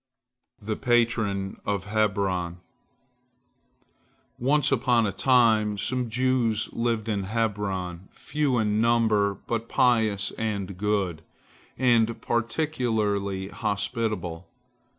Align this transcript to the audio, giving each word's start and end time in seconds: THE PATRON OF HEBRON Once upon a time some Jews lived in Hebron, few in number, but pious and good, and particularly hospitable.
THE 0.59 0.75
PATRON 0.77 1.57
OF 1.63 1.85
HEBRON 1.85 2.57
Once 4.39 4.71
upon 4.71 5.05
a 5.05 5.11
time 5.11 5.77
some 5.77 6.09
Jews 6.09 6.69
lived 6.73 7.07
in 7.07 7.25
Hebron, 7.25 8.07
few 8.09 8.57
in 8.57 8.81
number, 8.81 9.35
but 9.45 9.69
pious 9.69 10.31
and 10.39 10.75
good, 10.75 11.21
and 11.77 12.19
particularly 12.19 13.49
hospitable. 13.49 14.47